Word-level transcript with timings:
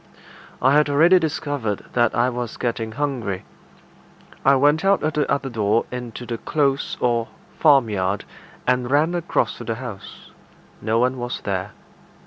I 0.63 0.73
had 0.73 0.89
already 0.89 1.19
discovered 1.19 1.85
that 1.93 2.15
I 2.15 2.27
was 2.31 2.57
getting 2.57 2.93
hungry. 2.93 3.45
I 4.43 4.55
went 4.55 4.83
out 4.83 5.03
at 5.03 5.13
the 5.13 5.31
other 5.31 5.47
door 5.47 5.85
into 5.91 6.25
the 6.25 6.39
close 6.39 6.97
or 6.99 7.27
farmyard, 7.59 8.25
and 8.65 8.89
ran 8.89 9.13
across 9.13 9.59
to 9.59 9.63
the 9.63 9.75
house. 9.75 10.31
No 10.81 10.97
one 10.97 11.19
was 11.19 11.41
there. 11.41 11.73